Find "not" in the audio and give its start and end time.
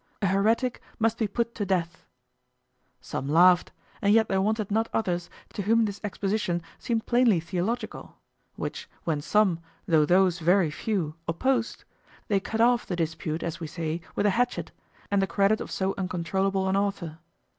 4.71-4.89